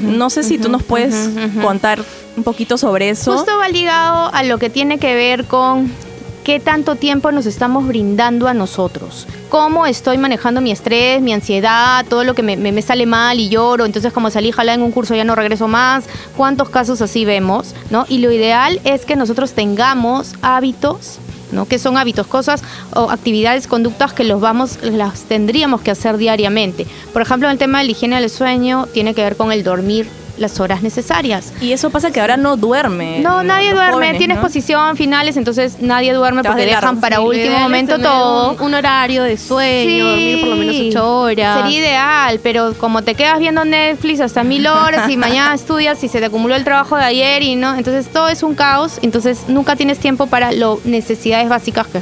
[0.02, 1.31] no sé si tú nos puedes
[1.62, 2.02] contar
[2.37, 3.37] un poquito sobre eso.
[3.37, 5.90] Justo va ligado a lo que tiene que ver con
[6.48, 9.26] qué tanto tiempo nos estamos brindando a nosotros.
[9.50, 13.84] Cómo estoy manejando mi estrés, mi ansiedad, todo lo que me, sale mal y lloro.
[13.84, 16.06] Entonces, como salí jalada en un curso, ya no regreso más.
[16.38, 17.74] ¿Cuántos casos así vemos?
[17.90, 18.06] ¿no?
[18.08, 21.18] Y lo ideal es que nosotros tengamos hábitos.
[21.52, 21.66] ¿no?
[21.66, 22.26] ¿Qué son hábitos?
[22.26, 22.62] Cosas
[22.94, 26.87] o actividades, conductas que los vamos, las tendríamos que hacer diariamente.
[27.12, 30.08] Por ejemplo, el tema de la higiene del sueño tiene que ver con el dormir
[30.38, 31.53] las horas necesarias.
[31.61, 33.20] Y eso pasa que ahora no duerme.
[33.20, 33.92] No, nadie duerme.
[33.92, 34.40] jóvenes, Tiene ¿no?
[34.40, 38.53] exposición, finales, entonces nadie duerme Te porque de dejan para Sí, último es momento todo.
[38.53, 41.62] Un, un horario de sueño, dormir por lo menos ocho horas.
[41.62, 46.09] Sería ideal, pero como te quedas viendo Netflix hasta mil horas y mañana estudias y
[46.09, 49.44] se te acumuló el trabajo de ayer y no, entonces todo es un caos, entonces
[49.48, 52.01] nunca tienes tiempo para las necesidades básicas que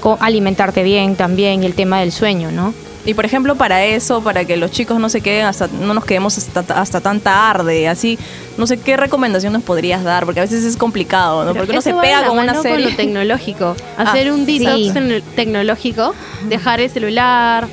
[0.00, 2.74] como alimentarte bien también y el tema del sueño, ¿no?
[3.06, 6.04] Y por ejemplo, para eso, para que los chicos no se queden hasta, no nos
[6.04, 8.18] quedemos hasta, hasta tan tarde, así,
[8.58, 11.54] no sé qué recomendación nos podrías dar, porque a veces es complicado, ¿no?
[11.54, 12.82] Porque uno se pega con una serie.
[12.84, 13.76] Con lo tecnológico.
[13.96, 16.14] Hacer Ah, un detox tecno- tecnológico,
[16.48, 17.68] dejar el celular.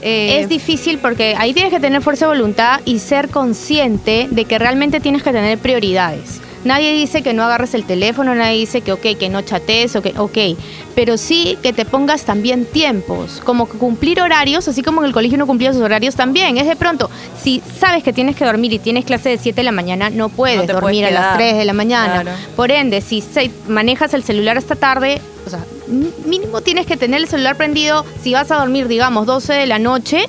[0.00, 4.44] eh, Es difícil porque ahí tienes que tener fuerza de voluntad y ser consciente de
[4.46, 6.40] que realmente tienes que tener prioridades.
[6.64, 10.02] Nadie dice que no agarres el teléfono, nadie dice que ok, que no chatees, o
[10.02, 10.58] que ok,
[10.94, 15.12] pero sí que te pongas también tiempos, como que cumplir horarios, así como en el
[15.12, 16.58] colegio no cumplía sus horarios también.
[16.58, 19.62] Es de pronto, si sabes que tienes que dormir y tienes clase de 7 de
[19.64, 21.36] la mañana, no puedes No dormir puedes a las quedar.
[21.36, 22.22] 3 de la mañana.
[22.22, 22.38] Claro.
[22.56, 25.64] Por ende, si se- manejas el celular hasta tarde, o sea,
[26.26, 29.78] mínimo tienes que tener el celular prendido si vas a dormir, digamos, 12 de la
[29.78, 30.24] noche,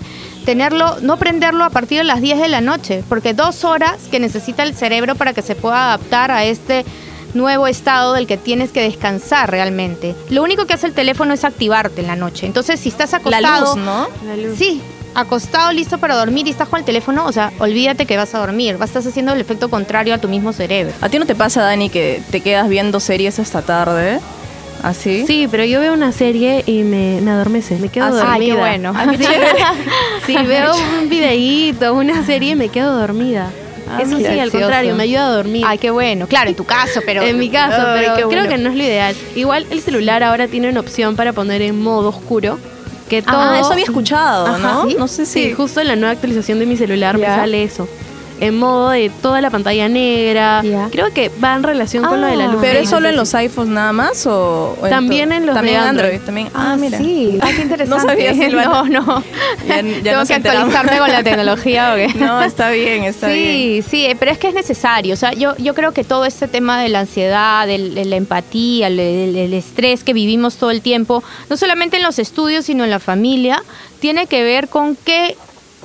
[0.46, 4.20] tenerlo, no prenderlo a partir de las 10 de la noche, porque dos horas que
[4.20, 6.86] necesita el cerebro para que se pueda adaptar a este
[7.34, 10.16] nuevo estado del que tienes que descansar realmente.
[10.30, 12.46] Lo único que hace el teléfono es activarte en la noche.
[12.48, 14.08] Entonces, si estás La acostado, luz, ¿no?
[14.26, 14.58] la luz.
[14.58, 14.82] Sí,
[15.14, 18.40] acostado listo para dormir y estás con el teléfono, o sea, olvídate que vas a
[18.40, 20.94] dormir, vas estás haciendo el efecto contrario a tu mismo cerebro.
[21.02, 24.20] ¿A ti no te pasa, Dani, que te quedas viendo series hasta tarde?
[24.82, 25.26] ¿Así?
[25.28, 28.18] Sí, pero yo veo una serie y me, me adormece, me quedo Ah, sí.
[28.18, 28.34] dormida.
[28.34, 28.94] Ay, qué bueno.
[30.26, 33.50] Sí, veo un videíto, una serie y me quedo dormida.
[33.92, 35.64] Ah, Eso sí, al contrario, me ayuda a dormir.
[35.68, 36.28] Ay, qué bueno.
[36.28, 37.24] Claro, en tu caso, pero.
[37.24, 38.48] en mi caso, pero creo bueno.
[38.48, 39.16] que no es lo ideal.
[39.36, 42.60] Igual el celular ahora tiene una opción para poner en modo oscuro.
[43.10, 44.88] Que todo, Ah, eso había escuchado, Ajá, ¿no?
[44.88, 44.96] ¿sí?
[45.00, 45.46] No sé si...
[45.46, 47.90] Sí, justo en la nueva actualización de mi celular me sale eso.
[48.42, 50.62] En modo de toda la pantalla negra.
[50.92, 52.48] Creo que va en relación con lo de la Ah.
[52.54, 52.62] luz.
[52.62, 54.78] ¿Pero es solo en los iPhones nada más o...?
[54.82, 56.06] o También en los También de en Android.
[56.14, 56.26] Android.
[56.26, 56.48] también.
[56.54, 56.98] Ah, Ah, mira.
[56.98, 57.38] sí.
[57.42, 57.90] Ah, qué interesante.
[57.90, 58.84] No sabía, Silvana.
[58.84, 59.24] No, no.
[59.68, 60.74] Ya- ya Tengo que enteramos.
[60.76, 61.94] actualizarme con la tecnología.
[61.94, 62.08] ¿o qué?
[62.20, 63.84] No, está bien, está bien.
[63.84, 65.14] sí, sí, pero es que es necesario.
[65.14, 68.88] O sea, yo, yo creo que todo este tema de la ansiedad, de la empatía,
[68.88, 72.84] el, el- el estrés que vivimos todo el tiempo, no solamente en los estudios, sino
[72.84, 73.62] en la familia,
[74.00, 75.36] tiene que ver con qué,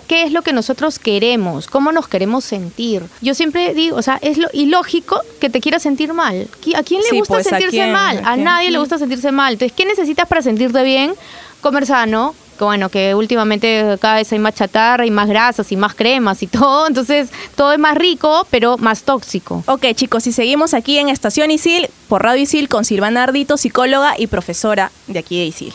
[0.04, 3.02] qué es lo que nosotros queremos, cómo nos queremos sentir.
[3.20, 6.48] Yo siempre digo, o sea, es lo ilógico que te quieras sentir mal.
[6.64, 7.92] ¿Qui- ¿A quién le Sí, gusta pues, ¿a sentirse quién?
[7.92, 8.20] mal?
[8.24, 9.54] ¿A nadie le gusta sentirse mal.
[9.54, 11.14] Entonces, ¿qué necesitas para sentirte bien?
[11.60, 15.76] Comer sano, que bueno, que últimamente cada vez hay más chatarra y más grasas y
[15.76, 19.64] más cremas y todo, entonces todo es más rico, pero más tóxico.
[19.66, 24.14] Ok, chicos, y seguimos aquí en Estación Isil, por Radio Isil, con Silvana Ardito, psicóloga
[24.18, 25.72] y profesora de aquí de Isil.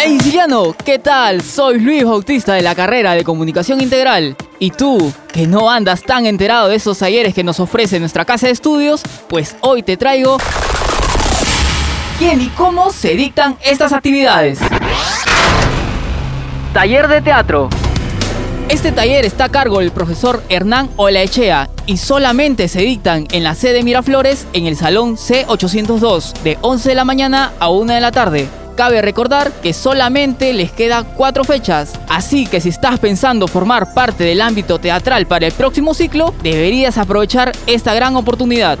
[0.00, 1.42] Hey Siciliano, ¿qué tal?
[1.42, 4.36] Soy Luis Bautista de la carrera de Comunicación Integral.
[4.60, 8.46] Y tú, que no andas tan enterado de esos talleres que nos ofrece nuestra casa
[8.46, 10.36] de estudios, pues hoy te traigo...
[12.16, 14.60] ¿Quién y cómo se dictan estas actividades?
[16.72, 17.68] Taller de teatro.
[18.68, 23.56] Este taller está a cargo del profesor Hernán Olaechea y solamente se dictan en la
[23.56, 28.12] sede Miraflores en el salón C802 de 11 de la mañana a 1 de la
[28.12, 28.48] tarde.
[28.78, 34.22] Cabe recordar que solamente les queda cuatro fechas, así que si estás pensando formar parte
[34.22, 38.78] del ámbito teatral para el próximo ciclo, deberías aprovechar esta gran oportunidad.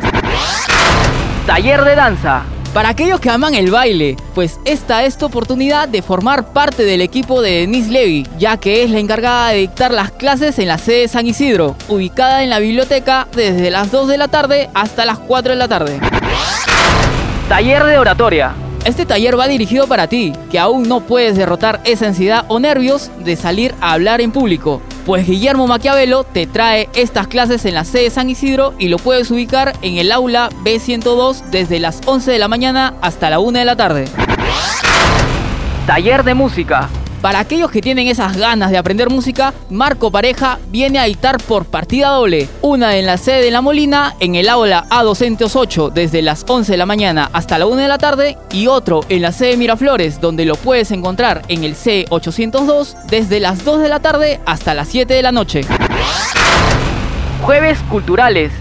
[1.46, 2.44] Taller de danza.
[2.72, 7.00] Para aquellos que aman el baile, pues esta es tu oportunidad de formar parte del
[7.00, 10.78] equipo de Denise Levy, ya que es la encargada de dictar las clases en la
[10.78, 15.04] sede de San Isidro, ubicada en la biblioteca desde las 2 de la tarde hasta
[15.04, 15.98] las 4 de la tarde.
[17.48, 18.54] Taller de oratoria.
[18.84, 23.10] Este taller va dirigido para ti, que aún no puedes derrotar esa ansiedad o nervios
[23.24, 24.80] de salir a hablar en público.
[25.04, 29.30] Pues Guillermo Maquiavelo te trae estas clases en la sede San Isidro y lo puedes
[29.30, 33.64] ubicar en el aula B102 desde las 11 de la mañana hasta la 1 de
[33.64, 34.04] la tarde.
[35.86, 36.88] Taller de música.
[37.22, 41.64] Para aquellos que tienen esas ganas de aprender música, Marco Pareja viene a dictar por
[41.64, 42.48] partida doble.
[42.62, 46.78] Una en la sede de La Molina, en el aula A208, desde las 11 de
[46.78, 50.44] la mañana hasta la 1 de la tarde, y otro en la sede Miraflores, donde
[50.44, 55.12] lo puedes encontrar en el C802, desde las 2 de la tarde hasta las 7
[55.12, 55.62] de la noche.
[57.42, 58.52] Jueves culturales.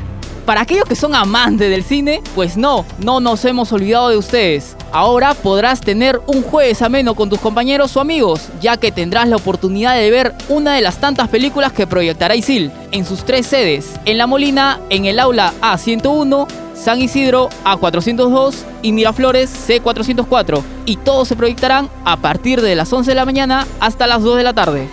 [0.47, 4.76] Para aquellos que son amantes del cine, pues no, no nos hemos olvidado de ustedes.
[4.91, 9.35] Ahora podrás tener un jueves ameno con tus compañeros o amigos, ya que tendrás la
[9.35, 13.91] oportunidad de ver una de las tantas películas que proyectará ISIL en sus tres sedes,
[14.05, 21.27] en La Molina, en el aula A101, San Isidro A402 y Miraflores C404, y todos
[21.27, 24.53] se proyectarán a partir de las 11 de la mañana hasta las 2 de la
[24.53, 24.89] tarde.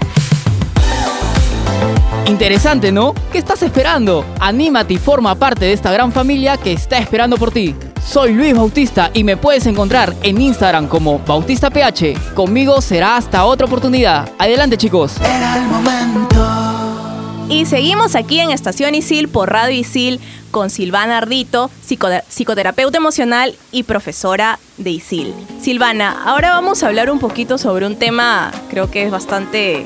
[2.26, 3.14] Interesante, ¿no?
[3.30, 4.24] ¿Qué estás esperando?
[4.40, 7.74] Anímate y forma parte de esta gran familia que está esperando por ti.
[8.06, 12.34] Soy Luis Bautista y me puedes encontrar en Instagram como BautistaPH.
[12.34, 14.30] Conmigo será hasta otra oportunidad.
[14.38, 15.14] Adelante chicos.
[17.48, 23.54] Y seguimos aquí en Estación Isil por Radio Isil con Silvana Ardito, psico- psicoterapeuta emocional
[23.72, 25.34] y profesora de Isil.
[25.60, 29.84] Silvana, ahora vamos a hablar un poquito sobre un tema, creo que es bastante,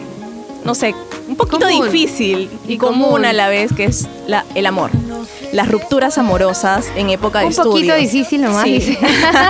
[0.65, 0.95] no sé,
[1.29, 1.87] un poquito Común.
[1.91, 3.03] difícil y, Y común.
[3.03, 3.25] común.
[3.25, 4.91] a la vez, que es la- el amor.
[5.53, 8.99] Las rupturas amorosas en época de Un poquito difícil nomás, Sí.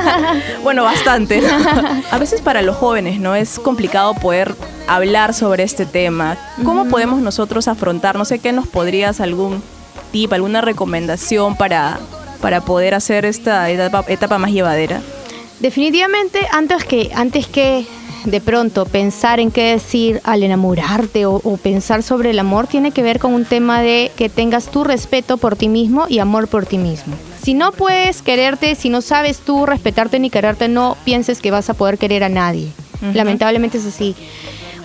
[0.63, 1.43] bueno, bastante.
[2.11, 3.35] A veces para los jóvenes, ¿no?
[3.35, 4.55] Es complicado poder
[4.87, 6.37] hablar sobre este tema.
[6.65, 8.17] ¿Cómo podemos nosotros afrontar?
[8.17, 9.63] No sé qué nos podrías algún
[10.13, 11.99] tip, alguna recomendación para,
[12.41, 15.01] para poder hacer esta etapa, etapa más llevadera.
[15.61, 17.85] Definitivamente, antes que, antes que
[18.25, 22.91] de pronto pensar en qué decir al enamorarte o, o pensar sobre el amor, tiene
[22.91, 26.49] que ver con un tema de que tengas tu respeto por ti mismo y amor
[26.49, 27.15] por ti mismo.
[27.43, 31.71] Si no puedes quererte, si no sabes tú respetarte ni quererte, no pienses que vas
[31.71, 32.73] a poder querer a nadie.
[33.15, 34.17] Lamentablemente es así.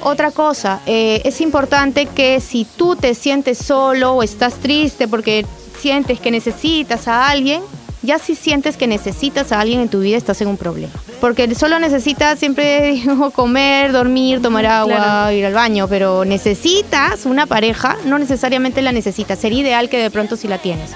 [0.02, 5.46] Otra cosa, eh, es importante que si tú te sientes solo o estás triste porque
[5.80, 7.62] sientes que necesitas a alguien,
[8.04, 10.94] ya si sientes que necesitas a alguien en tu vida, estás en un problema.
[11.22, 15.32] Porque solo necesitas siempre digo, comer, dormir, tomar agua, Claro.
[15.32, 19.40] ir al baño, pero necesitas una pareja, no necesariamente la necesitas.
[19.40, 20.92] Sería ideal que de pronto sí la tienes.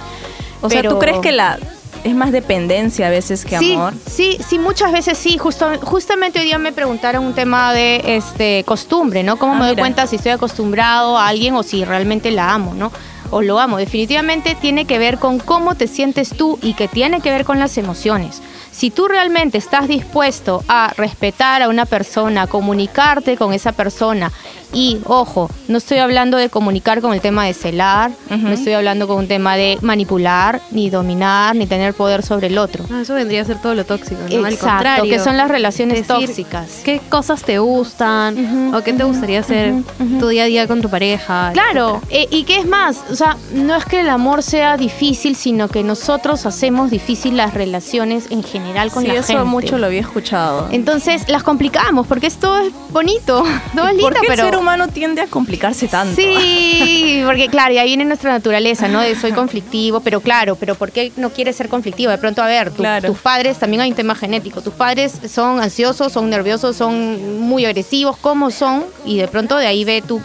[0.62, 1.58] O sea, ¿tú crees que la
[2.04, 3.94] es más dependencia a veces que sí, amor?
[4.10, 5.38] Sí, sí, muchas veces sí.
[5.38, 9.38] Justo, justamente hoy día me preguntaron un tema de este costumbre, ¿no?
[9.38, 9.82] ¿Cómo Ah, me doy mira.
[9.84, 12.92] cuenta si estoy acostumbrado a alguien o si realmente la amo, ¿no?
[13.32, 13.78] O lo amo.
[13.78, 17.60] Definitivamente tiene que ver con cómo te sientes tú y que tiene que ver con
[17.60, 18.42] las emociones.
[18.78, 24.32] Si tú realmente estás dispuesto a respetar a una persona, a comunicarte con esa persona
[24.72, 29.08] y, ojo, no estoy hablando de comunicar con el tema de celar, no estoy hablando
[29.08, 32.86] con un tema de manipular, ni dominar, ni tener poder sobre el otro.
[32.88, 34.46] No, eso vendría a ser todo lo tóxico, ¿no?
[34.46, 35.12] Al Exacto, contrario.
[35.12, 36.82] que son las relaciones Decir tóxicas.
[36.84, 38.76] ¿Qué cosas te gustan?
[38.76, 39.74] ¿O qué te gustaría hacer
[40.20, 41.50] tu día a día con tu pareja?
[41.54, 45.36] Claro, eh, y qué es más, o sea, no es que el amor sea difícil,
[45.36, 49.86] sino que nosotros hacemos difícil las relaciones en general con Sí, la eso mucho lo
[49.88, 50.68] había escuchado.
[50.72, 53.44] Entonces las complicamos porque esto es bonito,
[53.76, 56.16] todo es lindo, ¿Por qué pero el ser humano tiende a complicarse tanto?
[56.16, 59.02] Sí, porque claro, y ahí viene nuestra naturaleza, ¿no?
[59.02, 62.12] De soy conflictivo, pero claro, pero ¿por qué no quieres ser conflictivo?
[62.12, 63.08] De pronto, a ver, tu- Claro.
[63.10, 67.66] tus padres, también hay un tema genético, tus padres son ansiosos, son nerviosos, son muy
[67.66, 68.86] agresivos, ¿cómo son?
[69.06, 70.22] Y de pronto de ahí ve tú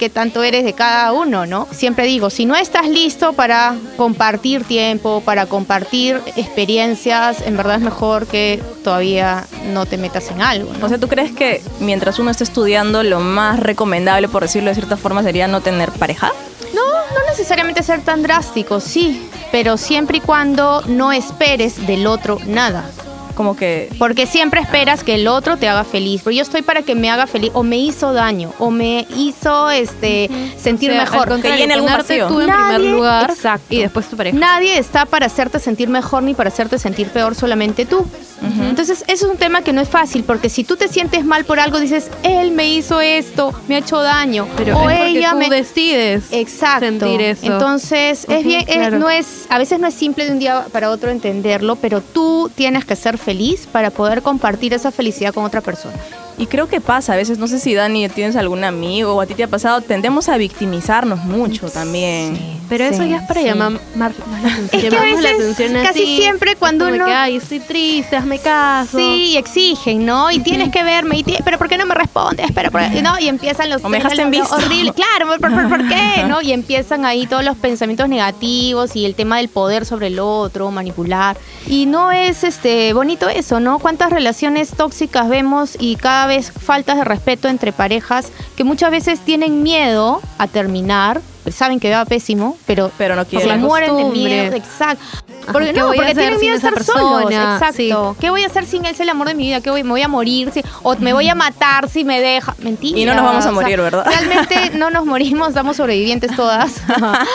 [0.00, 1.68] qué tanto eres de cada uno, ¿no?
[1.72, 7.82] Siempre digo, si no estás listo para compartir tiempo, para compartir experiencias, en verdad es
[7.82, 10.86] mejor que todavía no te metas en algo, ¿no?
[10.86, 14.76] O sea, ¿tú crees que mientras uno está estudiando, lo más recomendable, por decirlo de
[14.76, 16.32] cierta forma, sería no tener pareja?
[16.74, 22.38] No, no necesariamente ser tan drástico, sí, pero siempre y cuando no esperes del otro
[22.46, 22.90] nada.
[23.40, 26.20] Como que Porque siempre esperas que el otro te haga feliz.
[26.22, 27.50] Pero yo estoy para que me haga feliz.
[27.54, 28.52] O me hizo daño.
[28.58, 31.20] O me hizo este sentir O sea, mejor.
[31.20, 32.28] al contrario, llene algún vacío.
[32.28, 33.64] tú en Nadie- primer lugar exacto.
[33.70, 34.36] y después tu pareja.
[34.38, 38.06] Nadie está para hacerte sentir mejor ni para hacerte sentir peor, solamente tú.
[38.42, 41.44] Entonces, eso es un tema que no es fácil, porque si tú te sientes mal
[41.44, 45.32] por algo, dices, él me hizo esto, me ha hecho daño, Pero o es ella
[45.32, 46.86] tú me decides Exacto.
[46.86, 47.44] sentir eso.
[47.44, 50.90] Entonces, es bien, es- no es, a veces no es simple de un día para
[50.90, 53.29] otro entenderlo, pero tú tienes que ser feliz
[53.66, 55.96] para poder compartir esa felicidad con otra persona.
[56.38, 59.26] Y creo que pasa, a veces, no sé si Dani tienes algún amigo o a
[59.26, 62.58] ti te ha pasado, tendemos a victimizarnos mucho también.
[62.68, 63.46] Pero eso Sí, ya es para sí.
[63.46, 64.68] llamar mar- atención.
[64.72, 67.58] Es que a Llamarnos la veces, atención casi así, siempre cuando uno- que, Ay, estoy
[67.60, 68.96] triste, hazme caso.
[68.96, 70.30] Sí, y exigen, ¿no?
[70.30, 72.46] Y tienes que verme, y pero ¿por qué no me respondes?
[72.54, 73.18] Pero, por- ¿no?
[73.18, 74.54] Y empiezan los O me dejaste en visto.
[74.54, 74.92] horrible.
[74.94, 76.24] Claro, ¿por, por, por qué?
[76.28, 76.40] ¿No?
[76.40, 80.70] Y empiezan ahí todos los pensamientos negativos y el tema del poder sobre el otro,
[80.70, 81.36] manipular.
[81.66, 83.78] Y no es este bonito eso, ¿no?
[83.80, 89.20] Cuántas relaciones tóxicas vemos y cada vez faltas de respeto entre parejas que muchas veces
[89.20, 91.20] tienen miedo a terminar.
[91.50, 93.60] Saben que va pésimo, pero, Pero no se quieren.
[93.62, 94.54] mueren de miedo.
[94.54, 95.02] Exacto.
[95.42, 97.22] Ajá, Porque ¿qué no, a porque tienen miedo esa estar solos.
[97.24, 97.54] persona?
[97.56, 98.16] Exacto.
[98.20, 98.92] ¿Qué voy a hacer sin él?
[98.92, 99.62] Es el amor de mi vida.
[99.62, 99.82] ¿Qué voy?
[99.82, 100.50] Me voy a morir.
[100.52, 102.54] sí, O me voy a matar si me deja.
[102.58, 102.98] Mentira.
[102.98, 104.04] Y no nos vamos a O sea, morir, ¿verdad?
[104.06, 106.74] Realmente no nos morimos, estamos sobrevivientes todas.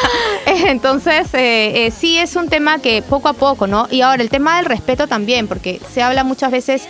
[0.45, 3.87] Entonces, eh, eh, sí es un tema que poco a poco, ¿no?
[3.89, 6.87] Y ahora el tema del respeto también, porque se habla muchas veces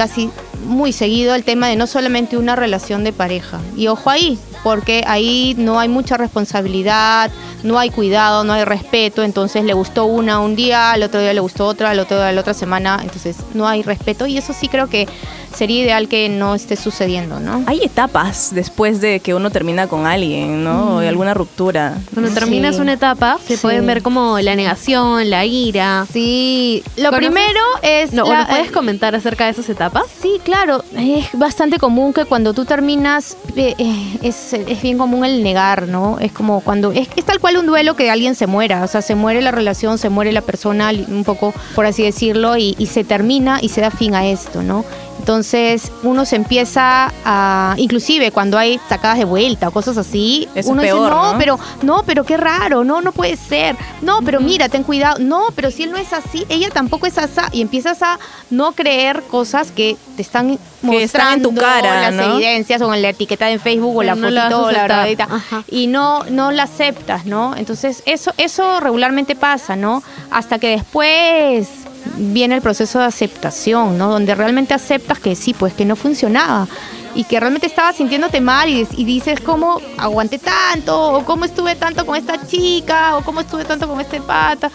[0.00, 0.30] casi
[0.64, 3.60] muy seguido el tema de no solamente una relación de pareja.
[3.76, 7.30] Y ojo ahí, porque ahí no hay mucha responsabilidad,
[7.64, 11.34] no hay cuidado, no hay respeto, entonces le gustó una un día, al otro día
[11.34, 14.26] le gustó otra, al otro día la otra semana, entonces no hay respeto.
[14.26, 15.06] Y eso sí creo que
[15.54, 17.62] sería ideal que no esté sucediendo, ¿no?
[17.66, 20.96] Hay etapas después de que uno termina con alguien, ¿no?
[20.96, 21.98] O de alguna ruptura.
[22.14, 22.82] Cuando terminas Sí.
[22.82, 23.62] una etapa, se Sí.
[23.62, 26.06] pueden ver como la negación, la ira.
[26.12, 27.26] Sí, lo ¿Conoces?
[27.28, 28.12] primero es...
[28.12, 30.04] No, ¿o la- ¿nos puedes comentar acerca de esas etapas?
[30.22, 30.84] Sí, claro.
[30.96, 35.88] Es bastante común que cuando tú terminas, eh, eh, es, es bien común el negar,
[35.88, 36.18] ¿no?
[36.20, 36.92] Es como cuando.
[36.92, 38.82] Es, es tal cual un duelo que alguien se muera.
[38.84, 42.56] O sea, se muere la relación, se muere la persona, un poco, por así decirlo,
[42.56, 44.84] y, y se termina y se da fin a esto, ¿no?
[45.20, 50.70] Entonces uno se empieza a, inclusive cuando hay sacadas de vuelta o cosas así, Eso
[50.70, 51.38] uno peor, dice, no, ¿no?
[51.38, 55.48] pero no, pero qué raro, no, no puede ser, no, pero mira, ten cuidado, no,
[55.54, 59.22] pero si él no es así, ella tampoco es así, y empiezas a no creer
[59.24, 62.36] cosas que te están Que están en tu mostrando cara, las ¿no?
[62.36, 65.24] evidencias o en la etiqueta en Facebook o la no la fotito o la verdadita
[65.24, 65.64] Ajá.
[65.68, 67.54] y no no la aceptas, ¿no?
[67.56, 70.02] Entonces eso eso regularmente pasa, ¿no?
[70.30, 71.68] Hasta que después
[72.16, 74.08] viene el proceso de aceptación, ¿no?
[74.10, 76.66] Donde realmente aceptas que sí, pues que no funcionaba
[77.14, 81.74] y que realmente estabas sintiéndote mal y, y dices cómo aguanté tanto o cómo estuve
[81.74, 84.70] tanto con esta chica o cómo estuve tanto con este pata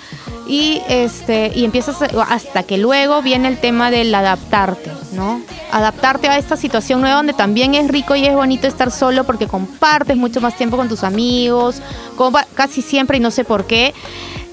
[0.47, 1.97] y este y empiezas
[2.29, 5.41] hasta que luego viene el tema del adaptarte, ¿no?
[5.71, 9.47] Adaptarte a esta situación nueva donde también es rico y es bonito estar solo porque
[9.47, 11.77] compartes mucho más tiempo con tus amigos,
[12.17, 13.93] compa- casi siempre y no sé por qué.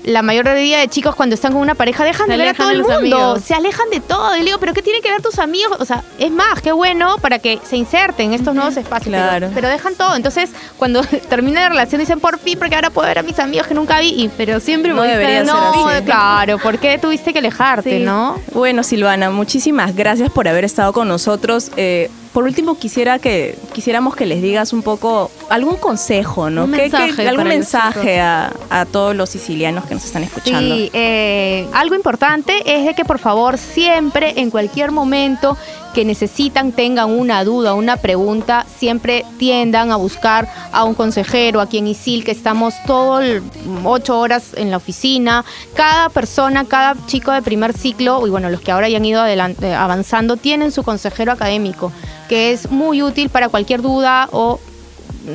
[0.05, 2.71] La mayoría de chicos cuando están con una pareja dejan Se de ver a todo
[2.71, 3.43] el mundo, amigos.
[3.45, 4.35] se alejan de todo.
[4.37, 5.77] Y le digo, ¿pero qué tiene que ver tus amigos?
[5.81, 9.13] O sea, es más, qué bueno para que se inserten en estos nuevos espacios.
[9.15, 9.51] pero- Claro.
[9.55, 10.17] Pero, dejan todo.
[10.17, 13.69] Entonces, cuando termina la relación, dicen, por fin, porque ahora puedo ver a mis amigos
[13.69, 14.09] que nunca vi.
[14.09, 16.05] Y, Pero siempre No debería ser no, así.
[16.05, 18.05] claro, ¿por qué tuviste que alejarte, Sí.
[18.05, 18.41] no?
[18.53, 21.71] Bueno, Silvana, muchísimas gracias por haber estado con nosotros.
[21.77, 26.65] Eh, por último, quisiera que quisiéramos que les digas un poco algún consejo, ¿no?
[26.65, 30.05] Un ¿Qué- qué- mensaje algún para los mensaje a, a todos los sicilianos que nos
[30.05, 30.75] están escuchando.
[30.75, 35.57] Sí, eh, algo importante es de que por favor siempre, en cualquier momento
[35.95, 41.77] que necesitan, tengan una duda, una pregunta, siempre tiendan a buscar a un consejero, aquí
[41.77, 43.43] en ISIL, que estamos todo el-
[43.85, 45.45] ocho horas en la oficina.
[45.75, 49.21] Cada persona, cada chico de primer ciclo, y bueno, los que ahora ya han ido
[49.21, 51.93] adelante, avanzando, tienen su consejero académico,
[52.33, 54.59] que es muy útil para cualquier duda o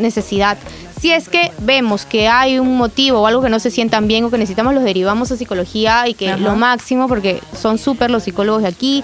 [0.01, 0.57] necesidad.
[0.99, 4.23] Si es que vemos que hay un motivo o algo que no se sientan bien
[4.23, 6.39] o que necesitamos, los derivamos a psicología y que Ajá.
[6.39, 9.03] lo máximo, porque son súper los psicólogos de aquí.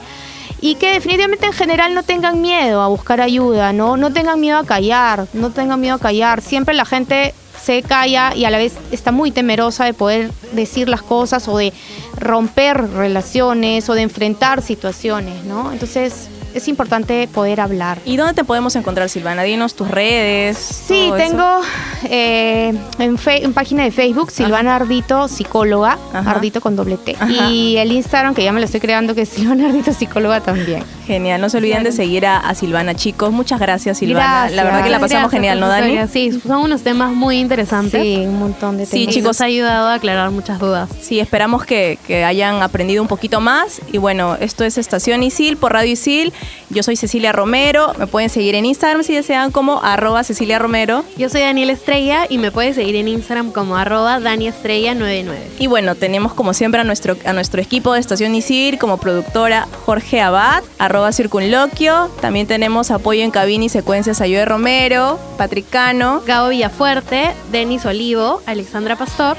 [0.60, 3.95] Y que definitivamente en general no tengan miedo a buscar ayuda, ¿no?
[3.95, 6.41] No tengan miedo a callar, no tengan miedo a callar.
[6.41, 10.89] Siempre la gente se calla y a la vez está muy temerosa de poder decir
[10.89, 11.73] las cosas o de
[12.17, 15.71] romper relaciones o de enfrentar situaciones, ¿no?
[15.71, 17.98] Entonces es importante poder hablar.
[18.06, 19.44] ¿Y dónde te podemos encontrar, Silvana?
[19.44, 20.58] Dinos tus redes.
[20.58, 21.28] Sí, todo eso.
[21.30, 21.62] tengo
[22.10, 26.32] eh, en, fe- en página de Facebook Silvana Ardito, psicóloga, Ajá.
[26.32, 27.16] Ardito con doble T.
[27.20, 27.50] Ajá.
[27.50, 30.84] Y el Instagram, que ya me lo estoy creando, que es Silvana Ardito, psicóloga también.
[31.08, 33.32] Genial, no se olviden de seguir a, a Silvana, chicos.
[33.32, 34.50] Muchas gracias, Silvana.
[34.50, 35.68] La verdad que la Gracias, pasamos genial, ¿no.
[35.68, 35.98] Dani?
[36.12, 38.02] Sí, son unos temas muy interesantes.
[38.02, 39.08] Sí, un montón de Sí, temas.
[39.08, 39.24] Y chicos.
[39.28, 40.89] nos ha ayudado a aclarar muchas dudas.
[41.02, 43.82] Sí, esperamos que, que hayan aprendido un poquito más.
[43.92, 46.32] Y bueno, esto es Estación Isil por Radio Isil.
[46.69, 47.93] Yo soy Cecilia Romero.
[47.97, 51.03] Me pueden seguir en Instagram si desean como arroba Cecilia Romero.
[51.17, 55.36] Yo soy Daniel Estrella y me puedes seguir en Instagram como arroba daniestrella99.
[55.60, 59.67] Y bueno, tenemos como siempre a nuestro, a nuestro equipo de Estación Isil como productora
[59.86, 62.10] Jorge Abad, arroba Circunloquio.
[62.21, 68.41] También tenemos apoyo en cabina y secuencias a Joe Romero, Patricano, Gabo Villafuerte, Denis Olivo,
[68.45, 69.38] Alexandra Pastor,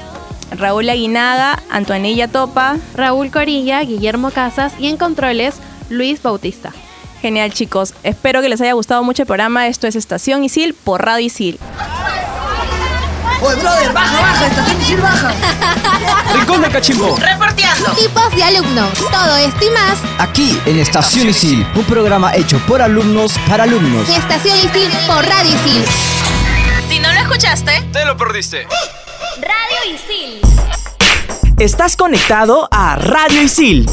[0.51, 2.77] Raúl Aguinaga, Antoanilla Topa.
[2.95, 5.55] Raúl Corilla, Guillermo Casas y en controles
[5.89, 6.71] Luis Bautista.
[7.25, 7.95] Genial, chicos.
[8.03, 9.65] Espero que les haya gustado mucho el programa.
[9.65, 11.57] Esto es Estación Isil por Radio Isil.
[13.41, 15.33] Oye, brother, baja, baja, estación Isil, baja.
[16.35, 17.17] Rincón del Cachimbo.
[17.17, 17.89] Reporteando.
[17.93, 19.07] Tipos de alumnos.
[19.11, 24.07] Todo esto y más Aquí en Estación Isil, un programa hecho por alumnos para alumnos.
[24.07, 25.83] Estación Isil por Radio Isil.
[26.87, 28.67] Si no lo escuchaste, Te lo perdiste.
[29.37, 30.41] Radio Isil.
[31.57, 33.87] Estás conectado a Radio Isil